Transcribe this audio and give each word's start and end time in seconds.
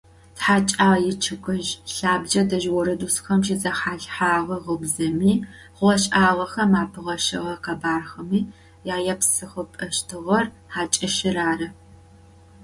Тхьачӏэгъ 0.35 0.91
ичъыгыжъ 1.09 1.71
лъабжъэ 1.95 2.41
дэжь 2.49 2.69
орэдусхэм 2.77 3.41
щызэхалъхьэгъэ 3.45 4.57
гъыбзэми, 4.65 5.31
хъугъэ-шӏагъэхэм 5.77 6.71
апыгъэщэгъэ 6.81 7.53
къэбархэми 7.63 8.39
яепсыхыпӏэщтыгъэр 8.95 10.45
хьакӏэщыр 10.73 11.37
ары. 11.49 11.67